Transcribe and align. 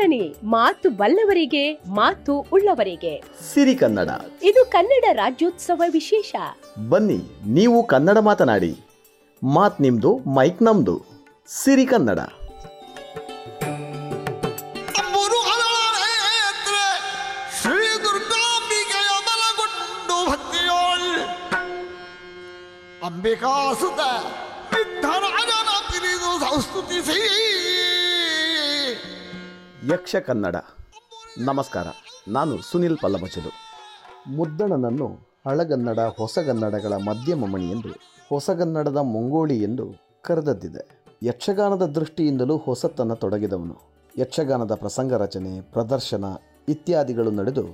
ಸರಣಿ 0.00 0.34
ಮಾತು 0.44 0.90
ಬಲ್ಲವರಿಗೆ 0.90 1.72
ಮಾತು 1.72 2.46
ಉಳ್ಳವರಿಗೆ. 2.52 3.22
ಸಿರಿ 3.54 3.74
ಕನ್ನಡ. 3.74 4.08
ಇದು 4.42 4.64
ಕನ್ನಡ 4.64 5.04
ರಾಜ್ಯೋತ್ಸವ 5.12 5.82
ವಿಶೇಷ. 5.92 6.34
ಬನ್ನಿ 6.88 7.18
ನೀವು 7.46 7.86
ಕನ್ನಡ 7.86 8.18
ಮಾತನಾಡಿ. 8.18 8.76
ಮಾತ್ 9.44 9.80
ನಿಮ್ದು 9.80 10.16
ಮೈಕ್ 10.16 10.62
ನಮ್ದು. 10.62 11.02
ಸಿರಿ 11.48 11.86
ಕನ್ನಡ. 11.86 12.18
ಅಂಬಿಕಾಸುತ 23.04 24.00
ವಿಠ್ಠರಾಜನ 24.74 25.68
ಪಿರಿದು 25.90 26.40
ಸಂಸ್ತುತಿಸಿ. 26.40 27.69
ಯಕ್ಷ 29.88 30.16
ಕನ್ನಡ. 30.16 30.56
ನಮಸ್ಕಾರ, 31.38 31.86
ನಾನು 32.28 32.62
ಸುನಿಲ್ 32.62 32.98
ಪಲ್ಲಮಚಲು 33.02 33.50
ಮುದ್ದಣನನ್ನು 34.32 35.06
ಹಳಗನ್ನಡ, 35.46 36.00
ಹೊಸಗನ್ನಡಗಳ 36.00 36.92
ಮಧ್ಯಮ 36.92 37.46
ಮಣಿ 37.46 37.70
ಎಂದು, 37.70 37.88
ಹೊಸಗನ್ನಡದ 38.28 38.96
ಮುಂಗೋಳಿ 38.96 39.62
ಎಂದು 39.62 39.86
ಕರೆದದ್ದಿದೆ. 40.22 41.04
ಯಕ್ಷಗಾನದ 41.22 41.86
ದೃಷ್ಟಿಯಿಂದಲೂ 41.86 42.56
ಹೊಸತನ 42.56 43.14
ತೊಡಗಿದವನು. 43.14 43.76
ಯಕ್ಷಗಾನದ 44.18 44.74
ಪ್ರಸಂಗ 44.74 45.12
ರಚನೆ, 45.12 45.60
ಪ್ರದರ್ಶನ 45.60 46.24
ಇತ್ಯಾದಿಗಳು 46.68 47.30
ನಡೆದು 47.30 47.64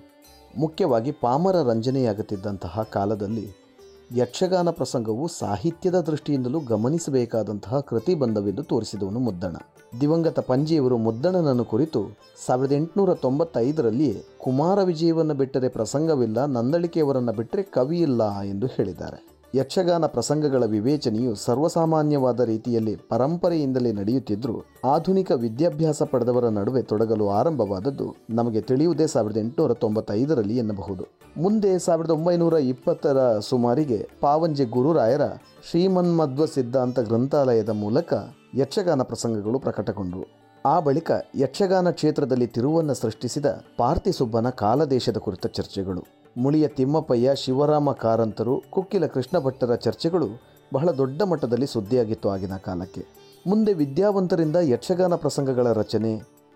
ಮುಖ್ಯವಾಗಿ 0.57 1.13
ಪಾಮರ 1.13 1.57
ರಂಜನೆಯಾಗುತ್ತಿದ್ದಂತಹ 1.63 2.83
ಕಾಲದಲ್ಲಿ 2.83 3.66
ಯಕ್ಷಗಾನ 4.15 4.71
ಪ್ರಸಂಗವು 4.71 5.29
ಸಾಹಿತ್ಯದ 5.29 6.01
ದೃಷ್ಟಿಯಿಂದಲೂ 6.01 6.61
ಗಮನಿಸಬೇಕಾದಂತಹ 6.61 7.81
ಕೃತಿಬಂಧವೆಂದು 7.81 8.63
ತೋರಿಸಿದವನು 8.63 9.19
ಮುದ್ದಣ. 9.19 9.57
ದಿವಂಗತ 10.01 10.41
ಪಂಜಿಯವರು 10.41 10.97
ಮುದ್ದಣನನ್ನು 10.97 11.65
ಕುರಿತು 11.65 12.11
ಸಾವಿರದ 12.47 12.73
ಎಂಟುನೂರ 12.73 13.15
ತೊಂಬತ್ತೈದರಲ್ಲಿಯೇ 13.15 14.25
ಕುಮಾರ 14.39 14.83
ವಿಜಯವನ್ನು 14.83 15.35
ಬಿಟ್ಟರೆ 15.35 15.69
ಪ್ರಸಂಗವಿಲ್ಲ, 15.69 16.45
ನಂದಳಿಕೆಯವರನ್ನು 16.45 17.33
ಬಿಟ್ಟರೆ 17.33 17.63
ಕವಿಯಿಲ್ಲ 17.63 18.41
ಎಂದು 18.41 18.67
ಹೇಳಿದ್ದಾರೆ. 18.67 19.37
ಯಕ್ಷಗಾನ 19.55 20.07
ಪ್ರಸಂಗಗಳ 20.07 20.65
ವಿವೇಚನೆಯು 20.65 21.35
ಸರ್ವಸಾಮಾನ್ಯವಾದ 21.35 22.41
ರೀತಿಯಲ್ಲಿ 22.41 22.97
ಪರಂಪರೆಯಿಂದಲೇ 22.97 23.93
ನಡೆಯುತ್ತಿದ್ದರೂ 23.93 24.65
ಆಧುನಿಕ 24.85 25.33
ವಿದ್ಯಾಭ್ಯಾಸ 25.33 26.03
ಪಡೆದವರ 26.03 26.49
ನಡುವೆ 26.49 26.83
ತೊಡಗಲು 26.83 27.29
ಆರಂಭವಾದದ್ದು 27.29 28.17
ನಮಗೆ 28.31 28.61
ತಿಳಿಯುವುದೇ 28.61 29.07
ಸಾವಿರದ 29.07 29.37
ಎಂಟುನೂರ 29.37 29.75
ತೊಂಬತ್ತೈದರಲ್ಲಿ 29.75 30.57
ಎನ್ನಬಹುದು. 30.57 31.26
ಮುಂದೆ 31.39 31.79
ಸಾವಿರದ 31.79 32.11
ಒಂಬೈನೂರ 32.11 32.53
ಇಪ್ಪತ್ತರ 32.55 33.39
ಸುಮಾರಿಗೆ 33.39 34.09
ಪಾವಂಜಿ 34.21 34.65
ಗುರುರಾಯರ 34.65 35.25
ಶ್ರೀಮನ್ಮಧ್ವ 35.71 36.47
ಸಿದ್ಧಾಂತ 36.47 37.01
ಗ್ರಂಥಾಲಯದ 37.01 37.69
ಮೂಲಕ 37.69 38.15
ಯಕ್ಷಗಾನ 38.55 39.03
ಪ್ರಸಂಗಗಳು 39.03 39.59
ಪ್ರಕಟಗೊಂಡವು 39.59 40.27
ಆ 40.65 40.81
ಬಳಿಕ 40.81 41.11
ಯಕ್ಷಗಾನ 41.35 41.91
ಕ್ಷೇತ್ರದಲ್ಲಿ 41.91 42.47
ತಿರುವನ್ನು 42.47 42.95
ಸೃಷ್ಟಿಸಿದ 42.95 43.47
ಪಾರ್ಥಿಸುಬ್ಬನ 43.79 44.51
ಕಾಲದೇಶದ 44.51 45.17
ಕುರಿತ 45.17 45.47
ಚರ್ಚೆಗಳು, 45.47 46.03
ಮುಳಿಯ 46.37 46.69
ತಿಮ್ಮಪ್ಪಯ್ಯ 46.69 47.35
ಶಿವರಾಮ 47.37 47.93
ಕಾರಂತರು 47.93 48.63
ಕುಕ್ಕಿಲ 48.71 49.07
ಕೃಷ್ಣ 49.07 49.39
ಭಟ್ಟರ 49.39 49.75
ಚರ್ಚೆಗಳು 49.75 50.29
ಬಹಳ 50.75 50.91
ದೊಡ್ಡ 50.91 51.23
ಮಟ್ಟದಲ್ಲಿ 51.23 51.67
ಸುದ್ದಿಯಾಗಿತ್ತು 51.67 52.29
ಆಗಿನ 52.29 52.57
ಕಾಲಕ್ಕೆ. 52.57 53.05
ಮುಂದೆ 53.47 53.73
ವಿದ್ಯಾವಂತರಿಂದ 53.73 54.57
ಯಕ್ಷಗಾನ 54.63 55.15
ಪ್ರಸಂಗಗಳ 55.15 55.73
ರಚನೆ, 55.73 56.15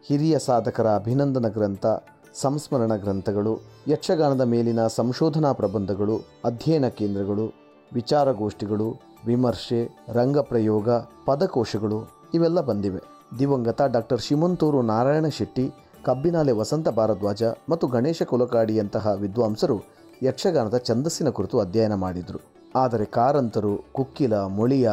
ಹಿರಿಯ 0.09 0.39
ಸಾಧಕರ 0.39 0.87
ಅಭಿನಂದನ 0.94 1.48
ಗ್ರಂಥ 1.48 1.87
ಸಂಸ್ಮರಣ 2.34 2.95
ಗ್ರಂಥಗಳು, 2.97 3.61
ಯಕ್ಷಗಾನದ 3.89 4.41
ಮೇಲಿನ 4.41 4.86
ಸಂಶೋಧನಾ 4.86 5.53
ಪ್ರಬಂಧಗಳು, 5.53 6.17
ಅಧ್ಯಯನ 6.45 6.89
ಕೇಂದ್ರಗಳು, 6.89 7.53
ವಿಚಾರಗೋಷ್ಠಿಗಳು, 7.92 9.00
ವಿಮರ್ಶೆ, 9.27 9.97
ರಂಗಪ್ರಯೋಗ, 10.09 10.89
ಪದಕೋಶಗಳು 11.27 12.31
ಇವೆಲ್ಲ 12.34 12.61
ಬಂದಿವೆ. 12.61 13.00
ದಿವಂಗತ 13.39 13.83
ಡಾಕ್ಟರ್ 13.83 14.20
ಶಿಮಂತೂರು 14.20 14.83
ನಾರಾಯಣ 14.83 15.27
ಶೆಟ್ಟಿ, 15.28 15.70
ಕಬ್ಬಿನಾಲೆ 16.05 16.53
ವಸಂತ 16.53 16.89
ಭಾರದ್ವಾಜ 16.89 17.42
ಮತ್ತು 17.69 17.87
ಗಣೇಶ 17.87 18.22
ಕುಲಕಾಡಿಯಂತಹ 18.22 19.12
ವಿದ್ವಾಂಸರು 19.19 19.83
ಯಕ್ಷಗಾನದ 20.22 20.78
ಛಂದಸ್ಸಿನ 20.78 21.28
ಕುರಿತು 21.28 21.59
ಅಧ್ಯಯನ 21.59 21.94
ಮಾಡಿದರು. 21.94 22.41
ಆದರೆ 22.77 23.04
ಕಾರಂತರು, 23.04 23.84
ಕುಕ್ಕಿಲ, 23.93 24.41
ಮೊಳಿಯ 24.41 24.91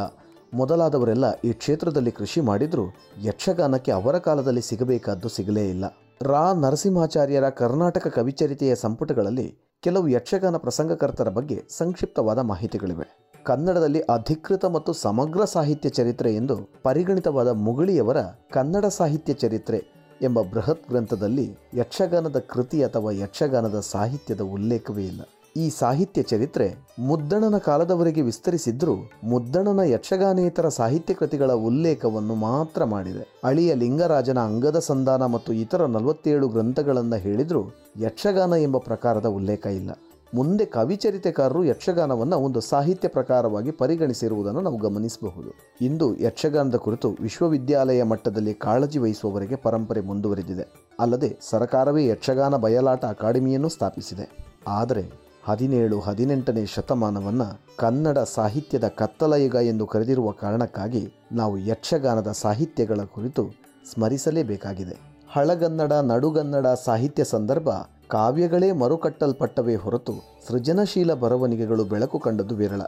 ಮೊದಲಾದವರೆಲ್ಲ 0.53 1.25
ಈ 1.43 1.53
ಕ್ಷೇತ್ರದಲ್ಲಿ 1.53 2.11
ಕೃಷಿ 2.11 2.41
ಮಾಡಿದರೂ, 2.41 2.85
ಯಕ್ಷಗಾನಕ್ಕೆ 3.23 3.91
ಅವರ 3.91 4.17
ಕಾಲದಲ್ಲಿ 4.17 4.61
ಸಿಗಬೇಕಾದ್ದು 4.61 5.29
ಸಿಗಲೇ 5.29 5.69
ಇಲ್ಲ. 5.69 5.85
ರಾ 6.21 6.53
ನರಸಿಂಹಾಚಾರ್ಯರ 6.53 7.49
ಕರ್ನಾಟಕ 7.49 8.07
ಕವಿಚರಿತೆಯ 8.07 8.75
ಸಂಪುಟಗಳಲ್ಲಿ 8.75 9.45
ಕೆಲವು 9.83 10.07
ಯಕ್ಷಗಾನ 10.07 10.57
ಪ್ರಸಂಗಕರ್ತರ 10.57 11.29
ಬಗ್ಗೆ 11.29 11.57
ಸಂಕ್ಷಿಪ್ತವಾದ 11.69 12.39
ಮಾಹಿತಿಗಳಿವೆ. 12.39 13.05
ಕನ್ನಡದಲ್ಲಿ 13.45 14.01
ಅಧಿಕೃತ 14.01 14.65
ಮತ್ತು 14.65 14.93
ಸಮಗ್ರ 14.93 15.45
ಸಾಹಿತ್ಯ 15.45 15.89
ಚರಿತ್ರೆ 15.89 16.35
ಎಂದು 16.35 16.55
ಪರಿಗಣಿತವಾದ 16.83 17.47
ಮುಗಳಿಯವರ 17.47 18.17
ಕನ್ನಡ 18.53 18.85
ಸಾಹಿತ್ಯ 18.85 19.33
ಚರಿತ್ರೆ 19.33 19.81
ಎಂಬ 20.21 20.41
ಬೃಹತ್ 20.41 20.89
ಗ್ರಂಥದಲ್ಲಿ 20.89 21.57
ಯಕ್ಷಗಾನದ 21.73 22.39
ಕೃತಿ 22.49 22.83
ಅಥವಾ 22.83 23.11
ಯಕ್ಷಗಾನದ 23.11 23.79
ಸಾಹಿತ್ಯದ 23.79 24.41
ಉಲ್ಲೇಖವೇ 24.41 25.05
ಇಲ್ಲ. 25.05 25.21
ಈ 25.57 25.69
ಸಾಹಿತ್ಯ 25.69 26.21
ಚರಿತ್ರೆ 26.21 26.65
ಮುದ್ದಣನ 26.99 27.57
ಕಾಲದವರೆಗೆ 27.57 28.21
ವಿಸ್ತರಿಸಿದ್ರೂ 28.21 28.95
ಮುದ್ದಣನ 29.23 29.79
ಯಕ್ಷಗಾನೇತರ 29.79 30.69
ಸಾಹಿತ್ಯ 30.69 31.13
ಕೃತಿಗಳ 31.13 31.51
ಉಲ್ಲೇಖವನ್ನು 31.51 32.35
ಮಾತ್ರ 32.35 32.83
ಮಾಡಿದೆ. 32.83 33.23
ಅಳಿಯ 33.43 33.73
ಲಿಂಗರಾಜನ 33.73 34.39
ಅಂಗದ 34.39 34.79
ಸಂಧಾನ 34.79 35.25
ಮತ್ತು 35.25 35.53
ಇತರ 35.53 35.85
ನಲವತ್ತೇಳು 35.85 36.47
ಗ್ರಂಥಗಳನ್ನು 36.47 37.15
ಹೇಳಿದರೂ 37.15 37.63
ಯಕ್ಷಗಾನ 37.99 38.53
ಎಂಬ 38.53 38.77
ಪ್ರಕಾರದ 38.77 39.25
ಉಲ್ಲೇಖ 39.25 39.65
ಇಲ್ಲ. 39.65 39.91
ಮುಂದೆ 40.33 40.65
ಕವಿಚರಿತೆಕಾರರು 40.65 41.63
ಯಕ್ಷಗಾನವನ್ನು 41.63 42.37
ಒಂದು 42.37 42.61
ಸಾಹಿತ್ಯ 42.61 43.07
ಪ್ರಕಾರವಾಗಿ 43.07 43.71
ಪರಿಗಣಿಸಿರುವುದನ್ನು 43.71 44.61
ನಾವು 44.61 44.77
ಗಮನಿಸಬಹುದು. 44.77 45.51
ಇಂದು 45.81 46.19
ಯಕ್ಷಗಾನದ 46.19 46.75
ಕುರಿತು 46.75 47.15
ವಿಶ್ವವಿದ್ಯಾಲಯ 47.19 48.03
ಮಟ್ಟದಲ್ಲಿ 48.03 48.53
ಕಾಳಜಿ 48.53 48.99
ವಹಿಸುವವರೆಗೆ 48.99 49.55
ಪರಂಪರೆ 49.55 50.01
ಮುಂದುವರೆದಿದೆ. 50.01 50.65
ಅಲ್ಲದೆ 50.99 51.37
ಸರಕಾರವೇ 51.49 52.07
ಯಕ್ಷಗಾನ 52.07 52.55
ಬಯಲಾಟ 52.55 53.05
ಅಕಾಡೆಮಿಯನ್ನು 53.05 53.69
ಸ್ಥಾಪಿಸಿದೆ. 53.69 54.27
ಆದರೆ 54.67 55.26
ಹದಿನೇಳು 55.47 55.99
ಹದಿನೆಂಟನೇ 55.99 56.65
ಶತಮಾನವನ್ನು 56.65 57.61
ಕನ್ನಡ 57.77 58.19
ಸಾಹಿತ್ಯದ 58.19 58.87
ಕತ್ತಲಯುಗ 58.87 59.55
ಎಂದು 59.55 59.85
ಕರೆದಿರುವ 59.85 60.31
ಕಾರಣಕ್ಕಾಗಿ 60.31 61.13
ನಾವು 61.31 61.57
ಯಕ್ಷಗಾನದ 61.57 62.31
ಸಾಹಿತ್ಯಗಳ 62.31 62.99
ಕುರಿತು 63.15 63.49
ಸ್ಮರಿಸಲೇಬೇಕಾಗಿದೆ. 63.93 64.95
ಹಳಗನ್ನಡ, 65.31 65.93
ನಡುಗನ್ನಡ 65.93 66.67
ಸಾಹಿತ್ಯ 66.67 67.23
ಸಂದರ್ಭ 67.23 67.69
ಕಾವ್ಯಗಳೇ 68.07 68.71
ಮರುಕಟ್ಟಲ್ಪಟ್ಟವೇ 68.71 69.75
ಹೊರತು 69.75 70.13
ಸೃಜನಶೀಲ 70.47 71.13
ಬರವಣಿಗೆಗಳು 71.13 71.83
ಬೆಳಕು 71.83 72.19
ಕಂಡದ್ದು 72.19 72.55
ವಿರಳ. 72.55 72.81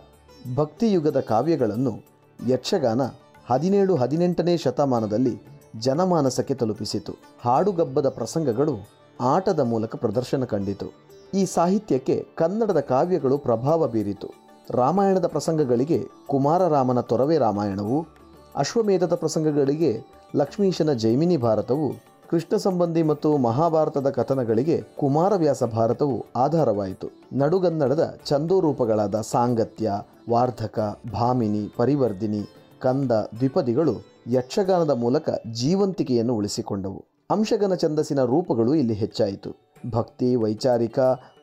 ಭಕ್ತಿಯುಗದ 0.56 1.20
ಕಾವ್ಯಗಳನ್ನು 1.20 1.94
ಯಕ್ಷಗಾನ 2.48 3.02
ಹದಿನೇಳು 3.50 3.96
ಹದಿನೆಂಟನೇ 3.96 4.58
ಶತಮಾನದಲ್ಲಿ 4.58 5.42
ಜನಮಾನಸಕ್ಕೆ 5.80 6.54
ತಲುಪಿಸಿತು. 6.54 7.14
ಹಾಡುಗಬ್ಬದ 7.46 8.10
ಪ್ರಸಂಗಗಳು 8.10 8.90
ಆಟದ 9.22 9.60
ಮೂಲಕ 9.60 9.96
ಪ್ರದರ್ಶನ 9.96 10.44
ಕಂಡಿತು. 10.44 11.09
ಈ 11.34 11.46
ಸಾಹಿತ್ಯಕ್ಕೆ 11.46 12.28
ಕನ್ನಡದ 12.36 12.80
ಕಾವ್ಯಗಳು 12.80 13.38
ಪ್ರಭಾವ 13.38 13.88
ಬೀರಿತು. 13.88 14.30
ರಾಮಾಯಣದ 14.70 15.28
ಪ್ರಸಂಗಗಳಿಗೆ 15.28 16.06
ಕುಮಾರರಾಮನ 16.28 17.00
ತೊರವೆ 17.00 17.38
ರಾಮಾಯಣವು, 17.38 18.08
ಅಶ್ವಮೇಧದ 18.56 19.16
ಪ್ರಸಂಗಗಳಿಗೆ 19.16 20.00
ಲಕ್ಷ್ಮೀಶನ 20.36 20.94
ಜೈಮಿನಿ 20.94 21.38
ಭಾರತವು, 21.38 21.92
ಕೃಷ್ಣ 22.30 22.58
ಸಂಬಂಧಿ 22.58 23.04
ಮತ್ತು 23.04 23.38
ಮಹಾಭಾರತದ 23.38 24.10
ಕಥನಗಳಿಗೆ 24.10 24.82
ಕುಮಾರವ್ಯಾಸ 25.00 25.64
ಭಾರತವು 25.64 26.26
ಆಧಾರವಾಯಿತು. 26.36 27.08
ನಡುಗನ್ನಡದ 27.34 28.18
ಛಂದೋರೂಪಗಳಾದ 28.26 29.22
ಸಾಂಗತ್ಯ, 29.22 29.92
ವಾರ್ಧಕ, 30.30 31.00
ಭಾಮಿನಿ 31.14 31.74
ಪರಿವರ್ಧಿನಿ 31.78 32.44
ಕಂದ, 32.82 33.12
ದ್ವಿಪದಿಗಳು 33.12 33.96
ಯಕ್ಷಗಾನದ 34.28 34.90
ಮೂಲಕ 34.90 35.30
ಜೀವಂತಿಕೆಯನ್ನು 35.54 36.36
ಉಳಿಸಿಕೊಂಡವು. 36.36 37.06
ಅಂಶಗನ 37.30 37.76
ಛಂದಸ್ಸಿನ 37.76 38.24
ರೂಪಗಳು 38.24 38.76
ಇಲ್ಲಿ 38.76 38.94
ಹೆಚ್ಚಾಯಿತು. 38.94 39.69
ಭಕ್ತಿ, 39.88 40.36
ವೈಚಾರಿಕ, 40.36 41.00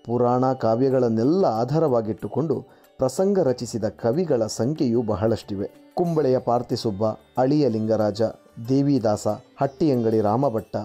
ಪುರಾಣ 0.06 0.52
ಕಾವ್ಯಗಳನ್ನೆಲ್ಲ 0.52 1.46
ಆಧಾರವಾಗಿಟ್ಟುಕೊಂಡು 1.46 2.66
ಪ್ರಸಂಗ 2.98 3.38
ರಚಿಸಿದ 3.38 3.84
ಕವಿಗಳ 3.88 4.46
ಸಂಖ್ಯೆಯು 4.46 5.02
ಬಹಳಷ್ಟಿವೆ. 5.02 5.70
ಕುಂಬಳೆಯ 5.94 6.38
ಪಾರ್ಥಿಸುಬ್ಬ, 6.38 7.06
ಅಳಿಯ 7.38 7.68
ಲಿಂಗರಾಜ, 7.68 8.22
ದೇವಿದಾಸ, 8.68 9.28
ಹಟ್ಟಿಯಂಗಡಿ 9.28 10.20
ರಾಮಭಟ್ಟ, 10.20 10.76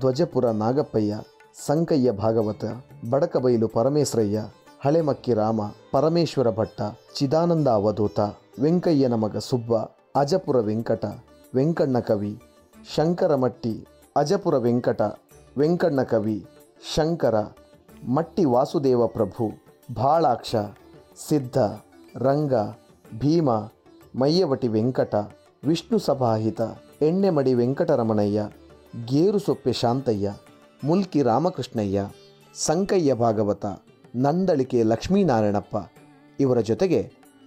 ಧ್ವಜಪುರ 0.00 0.50
ನಾಗಪ್ಪಯ್ಯ, 0.50 1.18
ಸಂಕಯ್ಯ 1.66 2.12
ಭಾಗವತ, 2.12 2.64
ಬಡಕಬೈಲು 3.10 3.68
ಪರಮೇಶ್ವರಯ್ಯ, 3.68 4.42
ಹಳೆಮಕ್ಕಿ 4.84 5.34
ರಾಮ, 5.34 5.60
ಪರಮೇಶ್ವರ 5.92 6.50
ಭಟ್ಟ, 6.50 6.82
ಚಿದಾನಂದ 7.18 7.68
ಅವಧೂತ, 7.68 8.20
ವೆಂಕಯ್ಯನ 8.60 9.14
ಮಗ 9.14 9.36
ಸುಬ್ಬ, 9.36 9.76
ಅಜಪುರ 10.16 10.60
ವೆಂಕಟ, 10.60 11.04
ವೆಂಕಣ್ಣ 11.54 11.98
ಕವಿ, 11.98 12.42
ಶಂಕರಮಟ್ಟಿ, 12.94 13.86
ಅಜಪುರ 14.16 14.56
ವೆಂಕಟ, 14.56 15.02
ವೆಂಕಣ್ಣ 15.58 16.02
ಕವಿ 16.02 16.46
ಶಂಕರ, 16.94 17.36
ಮಟ್ಟಿ 18.08 18.44
ವಾಸುದೇವ 18.44 19.06
ಪ್ರಭು 19.06 19.44
ಭಾಳಾಕ್ಷ 19.94 20.52
ಸಿದ್ಧ, 21.28 21.58
ರಂಗ, 22.16 22.54
ಭೀಮ 23.18 23.50
ಮಯ್ಯವಟಿ 24.18 24.68
ವೆಂಕಟ, 24.68 25.14
ವಿಷ್ಣು 25.64 25.98
ಸಭಾಹಿತ, 25.98 26.60
ಎಣ್ಣೆಮಡಿ 27.02 27.54
ವೆಂಕಟರಮಣಯ್ಯ 27.54 28.40
ಗೇರುಸೊಪ್ಪೆ 29.06 29.72
ಶಾಂತಯ್ಯ, 29.72 30.28
ಮುಲ್ಕಿ 30.84 31.22
ರಾಮಕೃಷ್ಣಯ್ಯ, 31.22 32.00
ಸಂಕಯ್ಯ 32.54 33.14
ಭಾಗವತ, 33.14 33.64
ನಂದಳಿಕೆ 34.16 34.82
ಲಕ್ಷ್ಮೀನಾರಾಯಣಪ್ಪ 34.82 35.76
ಇವರ 36.38 36.60
ಜೊತೆಗೆ 36.60 37.00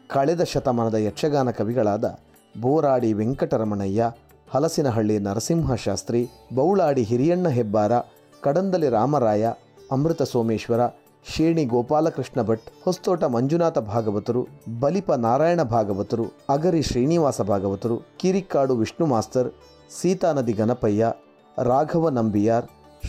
ಕಳೆದ 0.08 0.44
ಶತಮಾನದ 0.44 0.96
ಯಕ್ಷಗಾನ 1.08 1.50
ಕವಿಗಳಾದ 1.52 2.06
ಬೋರಾಡಿ 2.56 3.14
ವೆಂಕಟರಮಣಯ್ಯ, 3.14 4.04
ಹಲಸಿನಹಳ್ಳಿ 4.48 5.20
ನರಸಿಂಹ 5.20 5.76
ಶಾಸ್ತ್ರಿ 5.86 6.22
ಬೌಳಾಡಿ 6.56 7.04
ಹಿರಿಯಣ್ಣ 7.04 7.48
ಹೆಬ್ಬಾರ 7.50 7.94
ಕಡಂದಲಿ 8.44 8.90
ರಾಮರಾಯ, 8.90 9.46
ಅಮೃತ 9.92 10.22
ಸೋಮೇಶ್ವರ, 10.22 10.82
ಶೇಣಿ 11.36 11.66
ಗೋಪಾಲಕೃಷ್ಣ 11.66 12.42
ಭಟ್, 12.42 12.68
ಹೊಸ್ತೋಟ 12.86 13.24
ಮಂಜುನಾಥ 13.24 13.78
ಭಾಗವತರು, 13.78 14.48
ಬಲಿಪ 14.80 15.12
ನಾರಾಯಣ 15.12 15.64
ಭಾಗವತರು, 15.64 16.26
ಅಗರಿ 16.50 16.82
ಶ್ರೀನಿವಾಸ 16.82 17.42
ಭಾಗವತರು 17.42 18.02
Kirikkadu 18.20 18.76
Vishnu 18.76 19.06
master 19.06 19.50
Seethanadi 20.02 20.54
Ganapayya, 20.54 21.12
Raghava 21.64 22.10
Nambiar, 22.10 22.66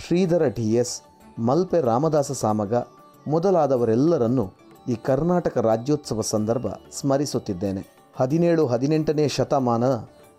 Shridhara 0.06 0.48
T 0.48 0.74
S 0.74 1.02
Malpe 1.38 1.80
Ramadasa 1.80 2.32
Samaga 2.32 2.74
ಮೊದಲಾದವರೆಲ್ಲರನ್ನು 3.28 4.44
ಈ 4.88 4.94
ಕರ್ನಾಟಕ 4.94 5.58
ರಾಜ್ಯೋತ್ಸವ 5.58 6.20
ಸಂದರ್ಭ 6.20 6.66
ಸ್ಮರಿಸುತ್ತಿದ್ದೇನೆ. 6.92 7.82
ಹದಿನೇಳು 8.16 8.66
ಹದಿನೆಂಟನೇ 8.66 9.28
ಶತಮಾನ 9.28 9.84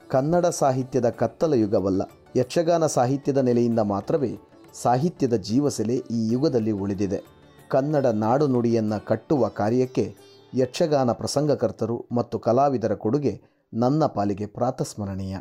ಕನ್ನಡ 0.09 0.45
ಸಾಹಿತ್ಯದ 0.45 1.09
ಕತ್ತಲ 1.09 1.53
ಯುಗವಲ್ಲ 1.53 2.01
ಯಕ್ಷಗಾನ 2.35 2.85
ಸಾಹಿತ್ಯದ 2.85 3.37
ನೆಲೆಯಿಂದ 3.37 3.79
ಮಾತ್ರವೇ 3.79 4.50
ಸಾಹಿತ್ಯದ 4.73 5.35
ಜೀವಸೆಲೆ 5.35 5.95
ಈ 5.95 6.31
ಯುಗದಲ್ಲಿ 6.31 6.71
ಉಳಿದಿದೆ. 6.71 7.23
ಕನ್ನಡ 7.69 8.05
ನಾಡು 8.05 8.47
ನುಡಿಯನ್ನು 8.47 9.05
ಕಟ್ಟುವ 9.05 9.47
ಕಾರ್ಯಕ್ಕೆ 9.47 10.15
ಯಕ್ಷಗಾನ 10.53 11.11
ಪ್ರಸಂಗಕರ್ತರು 11.11 12.05
ಮತ್ತು 12.11 12.39
ಕಲಾವಿದರ 12.39 12.93
ಕೊಡುಗೆ 12.93 13.41
ನನ್ನ 13.73 14.05
ಪಾಲಿಗೆ 14.05 14.45
ಪ್ರಾತಸ್ಮರಣೀಯ. 14.45 15.37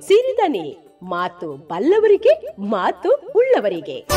ಸಿರಿದನೆ, 0.00 0.98
ಮಾತು 1.02 1.52
ಬಲ್ಲವರಿಗೆ, 1.52 2.56
ಮಾತು 2.58 3.32
ಉಳ್ಳವರಿಗೆ. 3.36 4.08